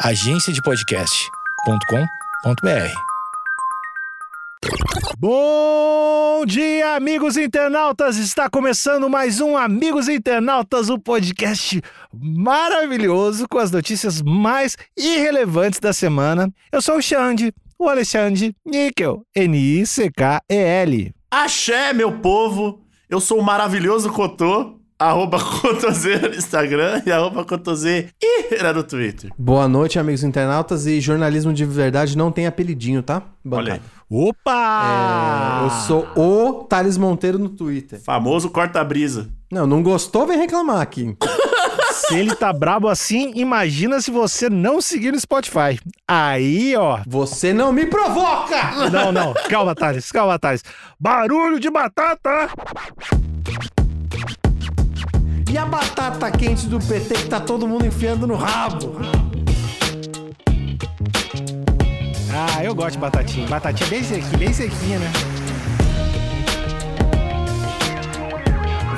agenciadepodcast.com.br. 0.00 2.92
Bom 5.18 6.44
dia, 6.44 6.96
amigos 6.96 7.38
internautas! 7.38 8.18
Está 8.18 8.50
começando 8.50 9.08
mais 9.08 9.40
um 9.40 9.56
Amigos 9.56 10.08
Internautas, 10.08 10.90
o 10.90 10.96
um 10.96 11.00
podcast 11.00 11.80
maravilhoso 12.12 13.48
com 13.48 13.56
as 13.58 13.70
notícias 13.70 14.20
mais 14.20 14.76
irrelevantes 14.94 15.80
da 15.80 15.94
semana. 15.94 16.52
Eu 16.70 16.82
sou 16.82 16.98
o 16.98 17.02
Xande, 17.02 17.54
o 17.78 17.88
Alexandre 17.88 18.54
Níquel, 18.66 19.24
N-I-C-K-E-L. 19.34 21.14
Axé, 21.30 21.94
meu 21.94 22.18
povo! 22.18 22.82
Eu 23.08 23.20
sou 23.20 23.40
o 23.40 23.42
maravilhoso 23.42 24.12
Cotô, 24.12 24.75
arroba 24.98 25.38
Cotoseira 25.60 26.28
no 26.28 26.34
Instagram 26.34 27.02
e 27.04 27.12
arroba 27.12 27.44
Cotoseira 27.44 28.10
no 28.74 28.82
Twitter. 28.82 29.30
Boa 29.38 29.68
noite, 29.68 29.98
amigos 29.98 30.22
internautas. 30.22 30.86
E 30.86 31.00
jornalismo 31.00 31.52
de 31.52 31.64
verdade 31.64 32.16
não 32.16 32.32
tem 32.32 32.46
apelidinho, 32.46 33.02
tá? 33.02 33.22
Olha 33.50 33.74
aí. 33.74 33.80
Opa! 34.08 35.60
É, 35.62 35.66
eu 35.66 35.70
sou 35.86 36.06
o 36.16 36.64
Thales 36.64 36.96
Monteiro 36.96 37.38
no 37.38 37.48
Twitter. 37.48 38.00
Famoso 38.00 38.50
corta-brisa. 38.50 39.28
Não, 39.50 39.66
não 39.66 39.82
gostou, 39.82 40.26
vem 40.26 40.38
reclamar 40.38 40.80
aqui. 40.80 41.16
se 41.92 42.14
ele 42.14 42.34
tá 42.36 42.52
brabo 42.52 42.88
assim, 42.88 43.32
imagina 43.34 44.00
se 44.00 44.12
você 44.12 44.48
não 44.48 44.80
seguir 44.80 45.12
no 45.12 45.18
Spotify. 45.18 45.80
Aí, 46.06 46.76
ó. 46.76 47.00
Você 47.06 47.52
não 47.52 47.72
me 47.72 47.86
provoca! 47.86 48.88
Não, 48.90 49.10
não. 49.10 49.34
Calma, 49.48 49.74
Thales. 49.74 50.12
Calma, 50.12 50.38
Thales. 50.38 50.62
Barulho 51.00 51.58
de 51.58 51.68
batata! 51.68 52.48
E 55.50 55.56
a 55.56 55.64
batata 55.64 56.30
quente 56.30 56.66
do 56.66 56.78
PT 56.78 57.14
que 57.14 57.28
tá 57.28 57.38
todo 57.38 57.68
mundo 57.68 57.86
enfiando 57.86 58.26
no 58.26 58.34
rabo? 58.34 58.96
Ah, 62.32 62.64
eu 62.64 62.74
gosto 62.74 62.92
de 62.92 62.98
batatinha. 62.98 63.46
Batatinha 63.46 63.88
bem 63.88 64.02
sequinha, 64.02 64.38
bem 64.38 64.52
sequinha, 64.52 64.98
né? 64.98 65.12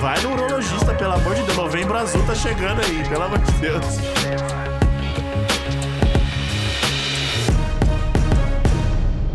Vai 0.01 0.21
no 0.23 0.33
urologista, 0.33 0.95
pelo 0.95 1.13
amor 1.13 1.35
de 1.35 1.43
Deus. 1.43 1.57
Novembro 1.57 1.97
azul 1.97 2.25
tá 2.27 2.35
chegando 2.35 2.81
aí, 2.81 3.09
pelo 3.09 3.23
amor 3.25 3.39
de 3.39 3.53
Deus. 3.53 3.85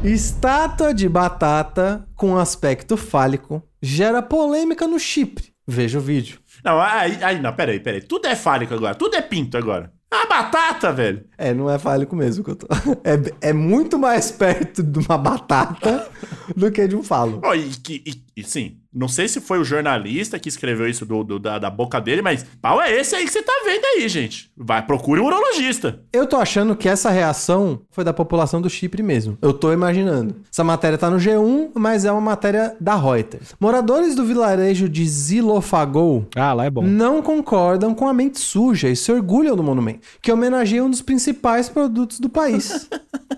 Estátua 0.04 0.94
de 0.94 1.08
batata 1.08 2.06
com 2.16 2.38
aspecto 2.38 2.98
fálico 2.98 3.64
gera 3.82 4.22
polêmica 4.22 4.86
no 4.86 5.00
Chipre. 5.00 5.54
Veja 5.66 5.98
o 5.98 6.02
vídeo. 6.02 6.43
Não, 6.64 6.80
aí, 6.80 7.18
aí 7.22 7.42
não, 7.42 7.54
peraí, 7.54 7.80
peraí. 7.80 8.02
Tudo 8.02 8.28
é 8.28 8.36
fálico 8.36 8.74
agora, 8.74 8.96
tudo 8.96 9.16
é 9.16 9.22
pinto 9.22 9.58
agora. 9.58 9.92
A 10.10 10.28
batata, 10.28 10.94
velho. 10.94 11.26
É, 11.38 11.54
não 11.56 11.68
é 11.68 11.80
fálico 11.80 12.16
mesmo 12.16 12.44
que 12.44 12.52
eu 12.52 12.56
tô. 12.56 12.68
É, 13.04 13.50
é 13.50 13.54
muito 13.54 13.98
mais 13.98 14.32
perto 14.32 14.84
de 14.84 15.00
uma 15.00 15.18
batata 15.18 16.08
do 16.56 16.72
que 16.72 16.88
de 16.88 16.96
um 16.96 17.04
falo. 17.04 17.42
Oh, 17.44 17.54
e, 17.54 17.72
e, 17.90 18.24
e, 18.38 18.44
sim, 18.44 18.78
não 18.94 19.08
sei 19.08 19.28
se 19.28 19.42
foi 19.42 19.60
o 19.60 19.64
jornalista 19.64 20.38
que 20.38 20.48
escreveu 20.48 20.88
isso 20.88 21.06
do, 21.06 21.24
do 21.24 21.40
da, 21.40 21.58
da, 21.58 21.70
boca 21.70 22.00
dele, 22.00 22.22
mas 22.22 22.46
pau 22.62 22.82
é 22.82 22.92
esse 22.92 23.16
aí 23.16 23.26
que 23.26 23.32
você 23.32 23.42
tá 23.42 23.54
vendo 23.66 23.84
aí, 23.86 24.08
gente. 24.08 24.52
Vai, 24.56 24.86
procure 24.86 25.20
um 25.20 25.26
urologista. 25.26 26.02
Eu 26.12 26.28
tô 26.28 26.38
achando 26.38 26.76
que 26.76 26.88
essa 26.88 27.10
reação 27.10 27.82
foi 27.90 28.04
da 28.04 28.14
população 28.14 28.62
do 28.62 28.70
Chipre 28.70 29.02
mesmo. 29.02 29.38
Eu 29.42 29.54
tô 29.54 29.74
imaginando. 29.74 30.36
Essa 30.52 30.64
matéria 30.64 30.98
tá 30.98 31.10
no 31.10 31.18
G1, 31.18 31.72
mas 31.74 32.06
é 32.06 32.12
uma 32.12 32.22
matéria 32.22 32.76
da 32.80 32.96
Reuters. 32.96 33.56
Moradores 33.60 34.16
do 34.16 34.26
vilarejo 34.26 34.88
de 34.88 35.08
Zilofagou 35.08 36.28
ah, 36.36 36.54
lá 36.54 36.66
é 36.66 36.70
bom. 36.70 36.84
não 36.84 37.22
concordam 37.22 37.96
com 37.96 38.08
a 38.08 38.14
mente 38.14 38.40
suja 38.40 38.90
e 38.90 38.96
se 38.96 39.12
orgulham 39.12 39.56
do 39.56 39.64
monumento, 39.64 40.08
que 40.22 40.32
homenageia 40.32 40.84
um 40.84 40.90
dos 40.90 41.02
principais 41.02 41.68
produtos 41.70 42.20
do 42.20 42.30
país. 42.30 42.88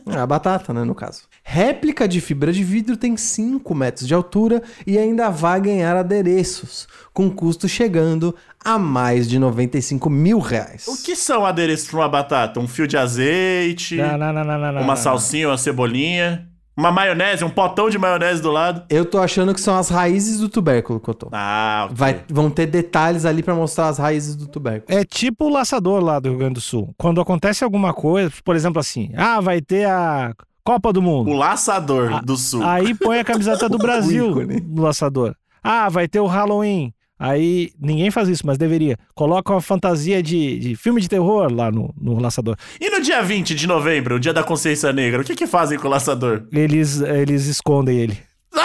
a 0.06 0.26
batata, 0.28 0.74
né, 0.74 0.84
no 0.84 0.96
caso. 0.96 1.24
Réplica 1.44 2.08
de 2.08 2.20
fibra 2.20 2.52
de 2.52 2.64
vidro 2.64 2.95
tem 2.98 3.18
5 3.18 3.74
metros 3.76 4.08
de 4.08 4.14
altura 4.14 4.62
e 4.86 4.98
ainda 4.98 5.30
vai 5.30 5.60
ganhar 5.60 5.96
adereços, 5.96 6.88
com 7.14 7.30
custo 7.30 7.68
chegando 7.68 8.36
a 8.64 8.80
mais 8.80 9.30
de 9.30 9.38
95 9.38 10.10
mil 10.10 10.40
reais. 10.40 10.88
O 10.88 11.04
que 11.04 11.16
são 11.16 11.46
adereços 11.46 11.88
para 11.88 12.00
uma 12.00 12.10
batata? 12.10 12.60
Um 12.60 12.68
fio 12.68 12.88
de 12.88 12.98
azeite? 12.98 13.96
Não, 13.96 14.18
não, 14.18 14.34
não, 14.34 14.44
não, 14.44 14.72
não, 14.74 14.82
uma 14.82 14.96
salsinha, 14.96 15.48
uma 15.48 15.58
cebolinha? 15.58 16.50
Uma 16.78 16.92
maionese, 16.92 17.42
um 17.46 17.50
potão 17.50 17.90
de 17.90 17.98
maionese 17.98 18.42
do 18.42 18.52
lado. 18.52 18.84
Eu 18.90 19.06
tô 19.06 19.18
achando 19.20 19.54
que 19.54 19.62
são 19.62 19.78
as 19.78 19.88
raízes 19.88 20.40
do 20.40 20.50
tubérculo 20.50 21.00
que 21.00 21.10
eu 21.10 21.14
tô. 21.14 21.30
Ah, 21.32 21.84
ok. 21.86 21.96
Vai, 21.96 22.24
vão 22.30 22.50
ter 22.50 22.66
detalhes 22.66 23.24
ali 23.24 23.42
para 23.42 23.56
mostrar 23.56 23.88
as 23.88 23.98
raízes 23.98 24.36
do 24.36 24.46
tubérculo. 24.46 25.00
É 25.00 25.06
tipo 25.06 25.46
o 25.46 25.50
laçador 25.50 26.04
lá 26.04 26.20
do 26.20 26.30
Rio 26.30 26.40
Grande 26.40 26.56
do 26.56 26.62
Sul. 26.62 26.94
Quando 26.98 27.22
acontece 27.22 27.64
alguma 27.64 27.94
coisa, 27.94 28.30
por 28.44 28.58
exemplo 28.58 28.82
assim, 28.82 29.10
ah, 29.16 29.40
vai 29.40 29.62
ter 29.62 29.88
a 29.88 30.34
Copa 30.66 30.92
do 30.92 31.00
Mundo. 31.00 31.30
O 31.30 31.34
laçador 31.34 32.12
a, 32.12 32.22
do 32.22 32.36
Sul. 32.36 32.64
Aí 32.64 32.96
põe 32.96 33.20
a 33.20 33.24
camiseta 33.24 33.70
do 33.70 33.78
Brasil 33.88 34.36
no 34.66 34.82
laçador. 34.82 35.36
Ah, 35.64 35.90
vai 35.90 36.08
ter 36.08 36.20
o 36.20 36.26
Halloween. 36.26 36.92
Aí 37.20 37.72
ninguém 37.80 38.10
faz 38.10 38.28
isso, 38.28 38.48
mas 38.48 38.58
deveria. 38.58 38.98
Coloca 39.14 39.54
uma 39.54 39.62
fantasia 39.62 40.24
de, 40.24 40.58
de 40.58 40.76
filme 40.76 41.00
de 41.00 41.08
terror 41.08 41.54
lá 41.54 41.72
no, 41.72 41.94
no 41.96 42.20
laçador. 42.20 42.56
E 42.82 42.90
no 42.90 43.00
dia 43.00 43.22
20 43.22 43.54
de 43.54 43.68
novembro, 43.68 44.16
o 44.16 44.20
dia 44.20 44.34
da 44.34 44.44
consciência 44.44 44.92
negra, 44.92 45.22
o 45.22 45.24
que 45.24 45.36
que 45.36 45.46
fazem 45.46 45.78
com 45.78 45.88
o 45.88 45.92
laçador? 45.92 46.48
Eles, 46.52 47.00
eles 47.00 47.46
escondem 47.46 48.00
ele. 48.00 48.18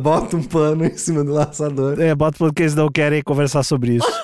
bota 0.00 0.36
um 0.36 0.42
pano 0.42 0.86
em 0.86 0.96
cima 0.96 1.22
do 1.22 1.32
laçador. 1.32 2.00
É, 2.00 2.14
bota 2.14 2.38
porque 2.38 2.62
eles 2.62 2.74
não 2.74 2.88
querem 2.88 3.22
conversar 3.22 3.62
sobre 3.62 3.96
isso. 3.96 4.21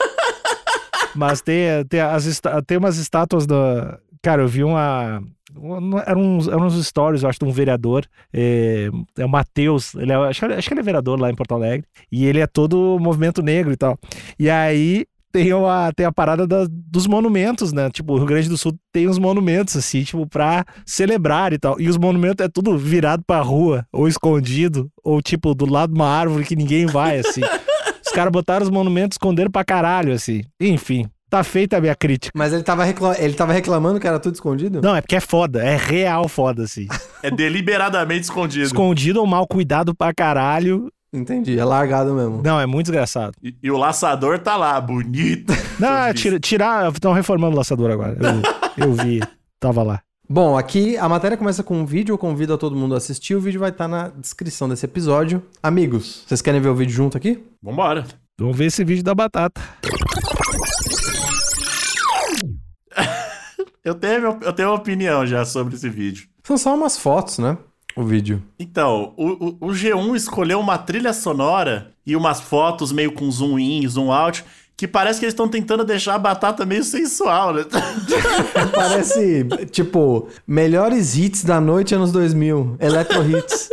Mas 1.19 1.41
tem, 1.41 1.85
tem, 1.89 2.01
as, 2.01 2.41
tem 2.67 2.79
umas 2.79 2.97
estátuas 2.97 3.47
da. 3.47 3.99
Cara, 4.23 4.43
eu 4.43 4.49
vi 4.49 4.63
uma. 4.63 5.21
Eram 6.07 6.21
uns, 6.21 6.47
eram 6.47 6.67
uns 6.67 6.87
stories, 6.87 7.23
eu 7.23 7.29
acho, 7.29 7.39
de 7.41 7.45
um 7.45 7.51
vereador. 7.51 8.07
É, 8.33 8.89
é 9.19 9.25
o 9.25 9.29
Matheus. 9.29 9.95
Ele 9.95 10.13
é, 10.13 10.15
acho, 10.15 10.47
acho 10.47 10.69
que 10.69 10.75
ele 10.75 10.81
é 10.81 10.85
vereador 10.85 11.19
lá 11.19 11.31
em 11.31 11.35
Porto 11.35 11.55
Alegre. 11.55 11.87
E 12.13 12.25
ele 12.25 12.39
é 12.39 12.47
todo 12.47 12.99
movimento 13.01 13.43
negro 13.43 13.73
e 13.73 13.77
tal. 13.77 13.99
E 14.39 14.49
aí 14.49 15.07
tem 15.33 15.53
a, 15.53 15.93
tem 15.95 16.07
a 16.07 16.13
parada 16.13 16.47
da, 16.47 16.67
dos 16.71 17.07
monumentos, 17.07 17.73
né? 17.73 17.91
Tipo, 17.91 18.15
o 18.15 18.17
Rio 18.17 18.27
Grande 18.27 18.49
do 18.49 18.57
Sul 18.57 18.79
tem 18.93 19.09
uns 19.09 19.19
monumentos, 19.19 19.77
assim, 19.77 20.03
tipo, 20.03 20.27
pra 20.27 20.65
celebrar 20.87 21.53
e 21.53 21.59
tal. 21.59 21.81
E 21.81 21.89
os 21.89 21.99
monumentos 21.99 22.45
é 22.45 22.49
tudo 22.49 22.79
virado 22.79 23.23
pra 23.27 23.41
rua, 23.41 23.87
ou 23.93 24.09
escondido, 24.09 24.91
ou 25.03 25.21
tipo, 25.21 25.55
do 25.55 25.67
lado 25.67 25.93
de 25.93 25.99
uma 25.99 26.09
árvore 26.09 26.45
que 26.45 26.57
ninguém 26.57 26.87
vai, 26.87 27.19
assim. 27.19 27.43
Os 28.19 28.21
caras 28.21 28.33
botaram 28.33 28.65
os 28.65 28.71
monumentos, 28.71 29.15
esconderam 29.15 29.49
pra 29.49 29.65
caralho, 29.65 30.13
assim. 30.13 30.43
Enfim. 30.61 31.07
Tá 31.31 31.45
feita 31.45 31.77
a 31.77 31.81
minha 31.81 31.95
crítica. 31.95 32.33
Mas 32.35 32.53
ele 32.53 32.65
tava, 32.65 32.83
recla... 32.83 33.15
ele 33.17 33.35
tava 33.35 33.53
reclamando 33.53 34.01
que 34.01 34.09
era 34.09 34.19
tudo 34.19 34.35
escondido? 34.35 34.81
Não, 34.83 34.97
é 34.97 35.01
porque 35.01 35.15
é 35.15 35.21
foda. 35.21 35.63
É 35.63 35.77
real 35.77 36.27
foda, 36.27 36.65
assim. 36.65 36.89
é 37.23 37.31
deliberadamente 37.31 38.23
escondido. 38.23 38.65
Escondido 38.65 39.21
ou 39.21 39.27
mal 39.27 39.47
cuidado 39.47 39.95
pra 39.95 40.13
caralho. 40.13 40.91
Entendi, 41.13 41.57
é 41.57 41.65
largado 41.65 42.13
mesmo. 42.13 42.43
Não, 42.43 42.59
é 42.59 42.67
muito 42.67 42.87
desgraçado. 42.87 43.35
E, 43.41 43.55
e 43.63 43.71
o 43.71 43.77
laçador 43.77 44.41
tá 44.41 44.57
lá, 44.57 44.81
bonito. 44.81 45.53
Não, 45.79 46.13
tira, 46.13 46.41
tirar. 46.41 46.91
Estão 46.91 47.13
reformando 47.13 47.55
o 47.55 47.59
laçador 47.59 47.89
agora. 47.93 48.17
Eu, 48.77 48.87
eu 48.89 48.93
vi, 48.95 49.21
tava 49.61 49.85
lá. 49.85 50.01
Bom, 50.31 50.59
aqui 50.59 50.95
a 50.99 51.09
matéria 51.09 51.39
começa 51.39 51.63
com 51.63 51.79
um 51.79 51.87
vídeo, 51.87 52.13
eu 52.13 52.19
convido 52.19 52.53
a 52.53 52.59
todo 52.59 52.77
mundo 52.77 52.93
a 52.93 52.99
assistir, 52.99 53.35
o 53.35 53.41
vídeo 53.41 53.59
vai 53.59 53.71
estar 53.71 53.85
tá 53.85 53.89
na 53.89 54.09
descrição 54.09 54.69
desse 54.69 54.85
episódio. 54.85 55.43
Amigos, 55.63 56.23
vocês 56.27 56.43
querem 56.43 56.61
ver 56.61 56.69
o 56.69 56.75
vídeo 56.75 56.93
junto 56.93 57.17
aqui? 57.17 57.43
Vambora. 57.63 58.05
Vamos 58.39 58.55
ver 58.55 58.67
esse 58.67 58.85
vídeo 58.85 59.03
da 59.03 59.15
batata. 59.15 59.59
eu, 63.83 63.95
tenho, 63.95 64.39
eu 64.43 64.53
tenho 64.53 64.69
uma 64.69 64.75
opinião 64.75 65.27
já 65.27 65.47
sobre 65.47 65.77
esse 65.77 65.89
vídeo. 65.89 66.29
São 66.45 66.59
só 66.59 66.75
umas 66.75 66.99
fotos, 66.99 67.39
né? 67.39 67.57
O 67.97 68.03
vídeo. 68.03 68.43
Então, 68.59 69.15
o, 69.17 69.29
o, 69.29 69.57
o 69.63 69.69
G1 69.69 70.15
escolheu 70.15 70.61
uma 70.61 70.77
trilha 70.77 71.15
sonora 71.15 71.95
e 72.05 72.15
umas 72.15 72.39
fotos 72.39 72.93
meio 72.93 73.13
com 73.13 73.31
zoom 73.31 73.59
in, 73.59 73.89
zoom 73.89 74.13
out, 74.13 74.45
que 74.79 74.87
parece 74.87 75.19
que 75.19 75.25
eles 75.25 75.33
estão 75.33 75.49
tentando 75.49 75.85
deixar 75.85 76.15
a 76.15 76.19
batata 76.19 76.65
meio 76.65 76.85
sensual, 76.85 77.53
né? 77.53 77.65
parece, 78.73 79.45
tipo, 79.73 80.29
melhores 80.47 81.17
hits 81.17 81.43
da 81.43 81.61
noite 81.61 81.97
anos 81.97 82.13
2000, 82.13 82.77
electro 82.79 83.29
hits. 83.29 83.71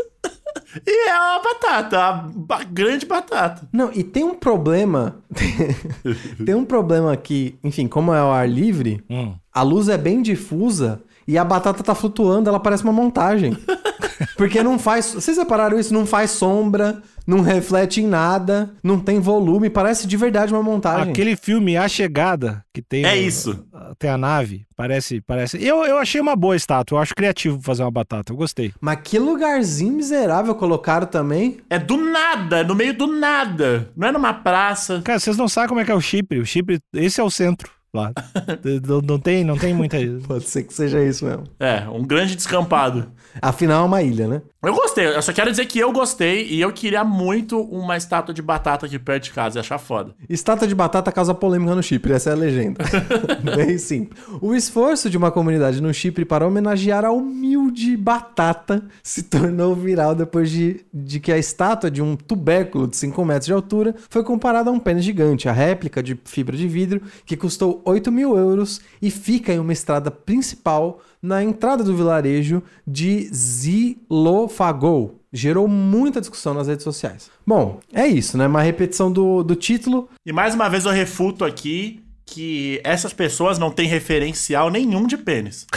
E 0.84 1.10
é 1.10 1.14
uma 1.14 1.44
batata, 1.44 2.28
uma 2.36 2.64
grande 2.64 3.06
batata. 3.06 3.70
Não, 3.72 3.92
e 3.94 4.04
tem 4.04 4.24
um 4.24 4.34
problema. 4.34 5.18
tem 6.44 6.56
um 6.56 6.66
problema 6.66 7.14
aqui, 7.14 7.56
enfim, 7.64 7.88
como 7.88 8.12
é 8.12 8.24
o 8.24 8.32
ar 8.32 8.50
livre, 8.50 9.04
hum. 9.08 9.36
a 9.54 9.62
luz 9.62 9.88
é 9.90 10.00
bem 10.00 10.24
difusa 10.24 11.04
e 11.28 11.38
a 11.38 11.46
batata 11.46 11.84
tá 11.84 11.94
flutuando, 11.94 12.50
ela 12.50 12.60
parece 12.60 12.84
uma 12.84 12.92
montagem. 12.92 13.56
Porque 14.36 14.64
não 14.64 14.80
faz. 14.80 15.14
Vocês 15.14 15.38
repararam 15.38 15.80
isso? 15.80 15.94
Não 15.94 16.06
faz 16.06 16.32
sombra, 16.32 17.02
não 17.26 17.42
reflete 17.42 18.02
em 18.02 18.08
nada, 18.08 18.72
não 18.84 19.00
tem 19.00 19.20
volume, 19.20 19.70
parece 19.70 20.08
de 20.08 20.18
verdade 20.18 20.54
uma 20.54 20.64
montagem. 20.64 21.12
Aquele 21.12 21.36
filme 21.36 21.78
A 21.78 21.88
Chegada, 21.88 22.64
que 22.74 22.82
tem. 22.82 23.06
É 23.06 23.16
isso. 23.18 23.66
tem 23.98 24.10
a 24.10 24.18
nave, 24.18 24.66
parece, 24.76 25.22
parece. 25.22 25.64
Eu, 25.64 25.84
eu 25.86 25.98
achei 25.98 26.22
uma 26.22 26.36
boa 26.36 26.56
estátua, 26.56 26.98
eu 26.98 27.02
acho 27.02 27.16
criativo 27.16 27.60
fazer 27.62 27.84
uma 27.84 27.92
batata, 27.92 28.32
eu 28.32 28.38
gostei. 28.38 28.74
Mas 28.80 29.00
que 29.04 29.18
lugarzinho 29.18 29.94
miserável 29.94 30.56
colocaram 30.56 31.08
também. 31.08 31.58
É 31.70 31.80
do 31.80 31.98
nada, 31.98 32.64
no 32.64 32.76
meio 32.76 32.96
do 32.96 33.08
nada. 33.08 33.90
Não 33.96 34.08
é 34.08 34.12
numa 34.12 34.34
praça. 34.34 35.02
Cara, 35.04 35.20
vocês 35.20 35.38
não 35.38 35.48
sabem 35.48 35.70
como 35.70 35.80
é 35.80 35.86
que 35.86 35.92
é 35.92 35.96
o 35.96 36.02
Chipre. 36.02 36.40
O 36.40 36.46
Chipre, 36.46 36.80
esse 36.94 37.20
é 37.20 37.24
o 37.24 37.32
centro 37.32 37.70
lá. 37.96 38.12
não, 38.86 39.02
não 39.02 39.20
tem, 39.20 39.44
não 39.44 39.58
tem 39.58 39.74
muita. 39.74 39.98
Pode 40.28 40.46
ser 40.46 40.64
que 40.64 40.74
seja 40.74 41.04
isso 41.04 41.26
mesmo. 41.26 41.44
É, 41.60 41.88
um 41.90 42.04
grande 42.04 42.36
descampado. 42.36 43.12
Afinal, 43.42 43.84
é 43.84 43.86
uma 43.88 44.02
ilha, 44.02 44.28
né? 44.28 44.42
Eu 44.66 44.74
gostei, 44.74 45.06
eu 45.06 45.22
só 45.22 45.32
quero 45.32 45.52
dizer 45.52 45.68
que 45.68 45.78
eu 45.78 45.92
gostei 45.92 46.48
e 46.48 46.60
eu 46.60 46.74
queria 46.74 47.04
muito 47.04 47.62
uma 47.62 47.96
estátua 47.96 48.34
de 48.34 48.42
batata 48.42 48.88
aqui 48.88 48.98
perto 48.98 49.26
de 49.26 49.32
casa, 49.32 49.60
ia 49.60 49.62
achar 49.62 49.78
foda. 49.78 50.16
Estátua 50.28 50.68
de 50.68 50.74
batata 50.74 51.12
causa 51.12 51.36
polêmica 51.36 51.76
no 51.76 51.84
Chipre, 51.84 52.14
essa 52.14 52.32
é 52.32 52.34
a 52.34 52.36
legenda. 52.36 52.84
Bem 53.56 53.78
simples. 53.78 54.20
O 54.42 54.56
esforço 54.56 55.08
de 55.08 55.18
uma 55.18 55.30
comunidade 55.30 55.80
no 55.80 55.94
Chipre 55.94 56.26
para 56.26 56.48
homenagear 56.48 57.06
a 57.06 57.12
humilde 57.12 57.96
batata 57.96 58.84
se 59.04 59.22
tornou 59.22 59.76
viral 59.76 60.16
depois 60.16 60.50
de, 60.50 60.84
de 60.92 61.20
que 61.20 61.32
a 61.32 61.38
estátua 61.38 61.92
de 61.92 62.02
um 62.02 62.16
tubérculo 62.16 62.88
de 62.88 62.98
5 62.98 63.24
metros 63.24 63.46
de 63.46 63.54
altura 63.54 63.94
foi 64.10 64.24
comparada 64.24 64.72
a 64.72 64.74
um 64.74 64.80
pênis 64.80 65.06
gigante, 65.06 65.48
a 65.48 65.52
réplica 65.52 66.02
de 66.02 66.20
fibra 66.26 66.58
de 66.58 66.68
vidro, 66.68 67.04
que 67.24 67.38
custou 67.38 67.84
8 67.86 68.12
mil 68.12 68.36
euros 68.36 68.82
e 69.00 69.12
fica 69.12 69.54
em 69.54 69.60
uma 69.60 69.74
estrada 69.74 70.10
principal 70.10 71.02
na 71.26 71.44
entrada 71.44 71.84
do 71.84 71.96
vilarejo 71.96 72.62
de 72.86 73.28
Zilofagou. 73.34 75.20
Gerou 75.34 75.68
muita 75.68 76.22
discussão 76.22 76.54
nas 76.54 76.68
redes 76.68 76.84
sociais. 76.84 77.30
Bom, 77.46 77.80
é 77.92 78.08
isso, 78.08 78.38
né? 78.38 78.48
Uma 78.48 78.62
repetição 78.62 79.12
do, 79.12 79.44
do 79.44 79.56
título. 79.56 80.08
E 80.26 80.32
mais 80.32 80.56
uma 80.56 80.70
vez 80.70 80.86
eu 80.86 80.92
refuto 80.92 81.44
aqui 81.44 82.02
que 82.26 82.80
essas 82.84 83.12
pessoas 83.12 83.60
não 83.60 83.70
têm 83.70 83.88
referencial 83.88 84.70
nenhum 84.70 85.06
de 85.06 85.18
pênis. 85.18 85.68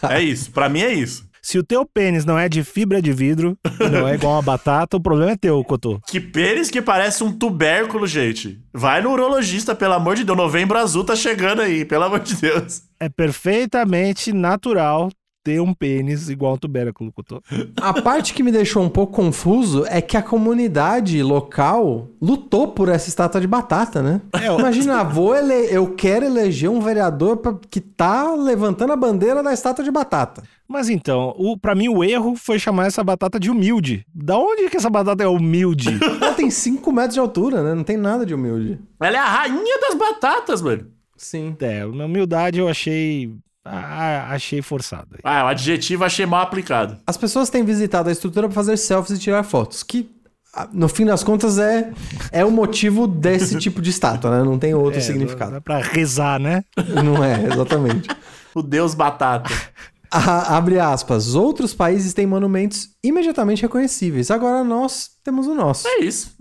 Tá. 0.00 0.14
É 0.18 0.22
isso, 0.22 0.50
pra 0.50 0.68
mim 0.68 0.80
é 0.80 0.92
isso. 0.92 1.27
Se 1.48 1.58
o 1.58 1.64
teu 1.64 1.86
pênis 1.86 2.26
não 2.26 2.38
é 2.38 2.46
de 2.46 2.62
fibra 2.62 3.00
de 3.00 3.10
vidro, 3.10 3.56
não 3.90 4.06
é 4.06 4.16
igual 4.16 4.34
uma 4.34 4.42
batata, 4.42 4.98
o 4.98 5.00
problema 5.00 5.32
é 5.32 5.36
teu, 5.36 5.64
Cotô. 5.64 5.98
Que 6.06 6.20
pênis 6.20 6.68
que 6.68 6.82
parece 6.82 7.24
um 7.24 7.32
tubérculo, 7.32 8.06
gente. 8.06 8.60
Vai 8.70 9.00
no 9.00 9.10
urologista, 9.12 9.74
pelo 9.74 9.94
amor 9.94 10.14
de 10.14 10.24
Deus. 10.24 10.36
Novembro 10.36 10.76
azul 10.76 11.04
tá 11.04 11.16
chegando 11.16 11.62
aí, 11.62 11.86
pelo 11.86 12.04
amor 12.04 12.20
de 12.20 12.34
Deus. 12.34 12.82
É 13.00 13.08
perfeitamente 13.08 14.30
natural 14.30 15.08
ter 15.48 15.62
um 15.62 15.72
pênis 15.72 16.28
igual 16.28 16.52
um 16.54 16.58
tubérculo, 16.58 17.10
Cotô. 17.10 17.40
A 17.80 18.02
parte 18.02 18.34
que 18.34 18.42
me 18.42 18.52
deixou 18.52 18.82
um 18.82 18.88
pouco 18.90 19.14
confuso 19.14 19.86
é 19.86 20.02
que 20.02 20.14
a 20.14 20.22
comunidade 20.22 21.22
local 21.22 22.08
lutou 22.20 22.68
por 22.68 22.90
essa 22.90 23.08
estátua 23.08 23.40
de 23.40 23.46
batata, 23.46 24.02
né? 24.02 24.20
É, 24.34 24.50
ó. 24.50 24.58
Imagina, 24.58 25.02
vou 25.02 25.34
ele... 25.34 25.54
eu 25.74 25.94
quero 25.94 26.26
eleger 26.26 26.68
um 26.68 26.80
vereador 26.80 27.38
pra- 27.38 27.56
que 27.70 27.80
tá 27.80 28.34
levantando 28.34 28.92
a 28.92 28.96
bandeira 28.96 29.42
da 29.42 29.54
estátua 29.54 29.82
de 29.82 29.90
batata. 29.90 30.42
Mas 30.68 30.90
então, 30.90 31.34
o, 31.38 31.56
pra 31.56 31.74
mim 31.74 31.88
o 31.88 32.04
erro 32.04 32.36
foi 32.36 32.58
chamar 32.58 32.86
essa 32.88 33.02
batata 33.02 33.40
de 33.40 33.50
humilde. 33.50 34.04
Da 34.14 34.36
onde 34.36 34.68
que 34.68 34.76
essa 34.76 34.90
batata 34.90 35.24
é 35.24 35.28
humilde? 35.28 35.98
Ela 36.20 36.34
tem 36.34 36.50
5 36.50 36.92
metros 36.92 37.14
de 37.14 37.20
altura, 37.20 37.62
né? 37.62 37.74
Não 37.74 37.84
tem 37.84 37.96
nada 37.96 38.26
de 38.26 38.34
humilde. 38.34 38.78
Ela 39.00 39.16
é 39.16 39.20
a 39.20 39.24
rainha 39.24 39.80
das 39.80 39.94
batatas, 39.94 40.60
mano. 40.60 40.88
Sim. 41.16 41.56
é, 41.60 41.86
na 41.86 42.04
humildade 42.04 42.58
eu 42.60 42.68
achei. 42.68 43.32
Ah, 43.70 44.26
achei 44.30 44.62
forçado. 44.62 45.18
Ah, 45.24 45.44
o 45.44 45.48
adjetivo 45.48 46.04
achei 46.04 46.26
mal 46.26 46.42
aplicado. 46.42 46.96
As 47.06 47.16
pessoas 47.16 47.50
têm 47.50 47.64
visitado 47.64 48.08
a 48.08 48.12
estrutura 48.12 48.46
para 48.48 48.54
fazer 48.54 48.76
selfies 48.76 49.18
e 49.18 49.20
tirar 49.20 49.42
fotos, 49.42 49.82
que 49.82 50.10
ah, 50.54 50.68
no 50.72 50.88
fim 50.88 51.04
das 51.04 51.22
contas 51.22 51.58
é, 51.58 51.92
é 52.32 52.44
o 52.44 52.50
motivo 52.50 53.06
desse 53.06 53.56
tipo 53.60 53.80
de 53.82 53.90
estátua, 53.90 54.30
né? 54.38 54.42
Não 54.44 54.58
tem 54.58 54.74
outro 54.74 54.98
É, 54.98 55.02
significado. 55.02 55.52
Dá 55.52 55.60
pra 55.60 55.78
rezar, 55.78 56.38
né? 56.40 56.64
Não 57.04 57.22
é, 57.22 57.44
exatamente. 57.44 58.08
O 58.54 58.62
deus 58.62 58.92
batata. 58.94 59.50
Ah, 60.10 60.56
abre 60.56 60.78
aspas. 60.78 61.34
Outros 61.34 61.74
países 61.74 62.14
têm 62.14 62.26
monumentos 62.26 62.88
imediatamente 63.02 63.62
reconhecíveis. 63.62 64.30
Agora 64.30 64.64
nós 64.64 65.10
temos 65.22 65.46
o 65.46 65.54
nosso. 65.54 65.86
É 65.86 66.00
isso. 66.00 66.34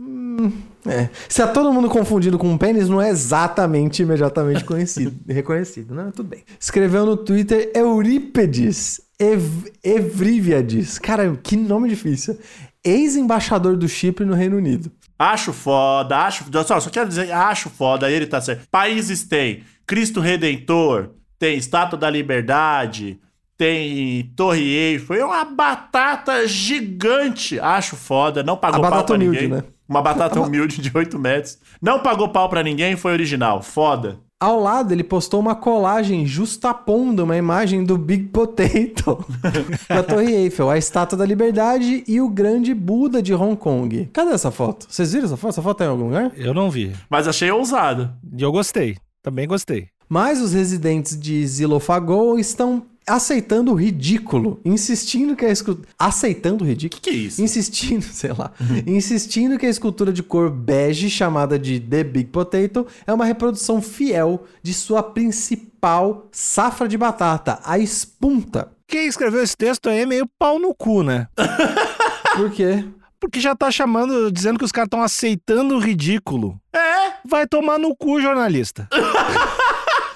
É. 0.85 1.09
Se 1.27 1.41
tá 1.41 1.47
todo 1.47 1.73
mundo 1.73 1.89
confundindo 1.89 2.37
com 2.37 2.47
um 2.47 2.57
pênis, 2.57 2.87
não 2.87 3.01
é 3.01 3.09
exatamente 3.09 4.01
imediatamente 4.03 4.63
conhecido, 4.65 5.15
reconhecido, 5.27 5.93
né? 5.93 6.11
Tudo 6.15 6.29
bem. 6.29 6.43
Escreveu 6.59 7.05
no 7.05 7.17
Twitter 7.17 7.71
Eurípedes 7.75 9.01
Ev 9.19 9.65
Evríviades. 9.83 10.97
Cara, 10.99 11.37
que 11.41 11.57
nome 11.57 11.89
difícil. 11.89 12.37
Ex-embaixador 12.83 13.75
do 13.75 13.87
Chipre 13.87 14.25
no 14.25 14.33
Reino 14.33 14.57
Unido. 14.57 14.91
Acho 15.19 15.51
foda, 15.51 16.17
acho. 16.19 16.45
Só, 16.65 16.79
só 16.79 16.89
quero 16.89 17.09
dizer, 17.09 17.31
acho 17.31 17.69
foda, 17.69 18.09
ele 18.09 18.27
tá 18.27 18.39
certo. 18.39 18.67
Países 18.69 19.23
tem 19.23 19.63
Cristo 19.85 20.19
Redentor, 20.19 21.09
tem 21.39 21.57
Estátua 21.57 21.97
da 21.97 22.09
Liberdade, 22.09 23.19
tem 23.57 24.31
Torre 24.35 24.61
Eiffel. 24.61 25.15
É 25.21 25.25
uma 25.25 25.43
batata 25.45 26.47
gigante. 26.47 27.59
Acho 27.59 27.95
foda. 27.95 28.43
Não 28.43 28.55
pagou 28.57 28.85
A 28.85 28.89
pau 28.89 29.03
pra 29.03 29.15
humilde, 29.15 29.41
ninguém. 29.41 29.57
né? 29.57 29.63
Uma 29.87 30.01
batata 30.01 30.39
humilde 30.41 30.81
de 30.81 30.91
8 30.93 31.17
metros. 31.17 31.57
Não 31.81 31.99
pagou 31.99 32.29
pau 32.29 32.47
pra 32.49 32.61
ninguém, 32.63 32.95
foi 32.95 33.11
original. 33.13 33.61
Foda. 33.61 34.19
Ao 34.39 34.59
lado, 34.59 34.91
ele 34.93 35.03
postou 35.03 35.39
uma 35.39 35.55
colagem 35.55 36.23
justapondo 36.23 37.23
uma 37.23 37.35
imagem 37.35 37.83
do 37.83 37.97
Big 37.97 38.25
Potato 38.25 39.25
da 39.89 40.03
Torre 40.03 40.31
Eiffel, 40.31 40.69
a 40.69 40.77
Estátua 40.77 41.17
da 41.17 41.25
Liberdade 41.25 42.03
e 42.07 42.21
o 42.21 42.29
Grande 42.29 42.71
Buda 42.75 43.19
de 43.19 43.33
Hong 43.33 43.55
Kong. 43.55 44.07
Cadê 44.13 44.29
essa 44.33 44.51
foto? 44.51 44.85
Vocês 44.87 45.11
viram 45.13 45.25
essa 45.25 45.37
foto? 45.37 45.49
Essa 45.49 45.61
foto 45.63 45.77
tá 45.79 45.85
em 45.85 45.87
algum 45.87 46.03
lugar? 46.05 46.31
Eu 46.35 46.53
não 46.53 46.69
vi. 46.69 46.93
Mas 47.09 47.27
achei 47.27 47.49
ousado. 47.49 48.13
E 48.37 48.43
eu 48.43 48.51
gostei. 48.51 48.97
Também 49.23 49.47
gostei. 49.47 49.87
Mas 50.07 50.39
os 50.39 50.53
residentes 50.53 51.19
de 51.19 51.45
Zilofagou 51.47 52.37
estão 52.37 52.83
aceitando 53.07 53.71
o 53.71 53.75
ridículo, 53.75 54.59
insistindo 54.65 55.35
que 55.35 55.45
a 55.45 55.49
escultura... 55.51 55.87
Aceitando 55.97 56.63
o 56.63 56.67
ridículo? 56.67 57.01
Que 57.01 57.09
que 57.09 57.15
é 57.15 57.19
isso? 57.19 57.41
Insistindo, 57.41 58.03
sei 58.11 58.33
lá. 58.33 58.51
insistindo 58.85 59.57
que 59.57 59.65
a 59.65 59.69
escultura 59.69 60.11
de 60.11 60.21
cor 60.21 60.49
bege, 60.49 61.09
chamada 61.09 61.57
de 61.57 61.79
The 61.79 62.03
Big 62.03 62.29
Potato, 62.29 62.85
é 63.05 63.13
uma 63.13 63.25
reprodução 63.25 63.81
fiel 63.81 64.45
de 64.61 64.73
sua 64.73 65.01
principal 65.01 66.27
safra 66.31 66.87
de 66.87 66.97
batata, 66.97 67.59
a 67.63 67.79
espunta. 67.79 68.71
Quem 68.87 69.07
escreveu 69.07 69.41
esse 69.43 69.55
texto 69.55 69.89
aí 69.89 69.99
é 69.99 70.05
meio 70.05 70.27
pau 70.37 70.59
no 70.59 70.73
cu, 70.73 71.03
né? 71.03 71.27
Por 72.35 72.51
quê? 72.51 72.85
Porque 73.19 73.39
já 73.39 73.55
tá 73.55 73.71
chamando, 73.71 74.31
dizendo 74.31 74.59
que 74.59 74.65
os 74.65 74.71
caras 74.71 74.87
estão 74.87 75.01
aceitando 75.01 75.75
o 75.75 75.79
ridículo. 75.79 76.59
É, 76.73 77.13
Vai 77.27 77.47
tomar 77.47 77.77
no 77.79 77.95
cu, 77.95 78.21
jornalista. 78.21 78.87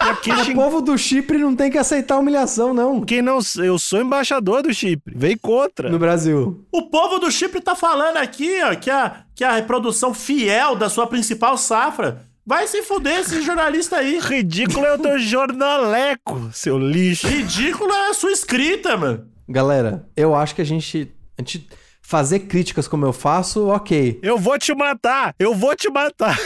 O 0.10 0.44
xing- 0.46 0.54
povo 0.56 0.82
do 0.82 0.98
Chipre 0.98 1.38
não 1.38 1.56
tem 1.56 1.70
que 1.72 1.78
aceitar 1.78 2.18
humilhação, 2.20 2.74
não. 2.74 3.02
Quem 3.02 3.22
não. 3.22 3.40
Eu 3.58 3.78
sou 3.78 4.02
embaixador 4.02 4.64
do 4.64 4.74
Chipre. 4.74 5.14
Vem 5.18 5.38
contra. 5.38 5.90
No 5.90 6.00
Brasil. 6.00 6.66
o 6.72 6.82
povo 6.90 7.20
do 7.20 7.32
Chipre 7.32 7.62
tá 7.62 7.76
falando 7.76 8.18
aqui, 8.18 8.62
ó, 8.64 8.76
que 8.76 8.90
a, 8.90 9.24
que 9.36 9.44
a 9.44 9.52
reprodução 9.54 10.14
fiel 10.14 10.76
da 10.76 10.90
sua 10.90 11.08
principal 11.08 11.58
safra. 11.58 12.26
Vai 12.44 12.66
se 12.68 12.82
fuder 12.82 13.20
esse 13.20 13.42
jornalista 13.44 13.98
aí. 13.98 14.18
Ridículo 14.20 14.84
é 14.86 14.96
o 14.96 15.00
teu 15.00 15.20
jornaleco, 15.20 16.50
seu 16.52 16.78
lixo. 16.78 17.28
Ridículo 17.28 17.92
é 17.94 18.10
a 18.10 18.14
sua 18.14 18.32
escrita, 18.32 18.98
mano. 18.98 19.26
Galera, 19.48 20.08
eu 20.18 20.34
acho 20.34 20.56
que 20.56 20.62
a 20.62 20.66
gente, 20.66 21.12
a 21.38 21.42
gente 21.42 21.68
fazer 22.12 22.40
críticas 22.40 22.90
como 22.90 23.06
eu 23.06 23.14
faço, 23.14 23.70
ok. 23.70 24.20
Eu 24.22 24.38
vou 24.38 24.60
te 24.60 24.76
matar! 24.76 25.34
Eu 25.40 25.56
vou 25.56 25.74
te 25.74 25.90
matar! 25.90 26.38